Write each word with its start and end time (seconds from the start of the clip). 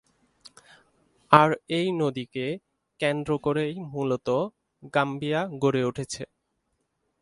আর 1.31 1.49
এই 1.77 1.87
নদীকে 2.01 2.45
কেন্দ্র 2.99 3.31
করেই 3.45 3.73
মূলত 3.93 4.27
গাম্বিয়া 4.93 5.41
গড়ে 5.61 5.81
উঠেছে। 5.85 6.23